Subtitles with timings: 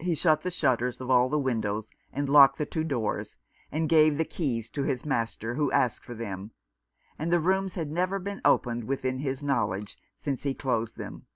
[0.00, 3.36] He shut the shutters of all the windows, and locked the two doors,
[3.70, 6.52] and gave the keys to his master, who asked for them;
[7.18, 11.26] and the rooms had never been opened within his knowledge since he closed them.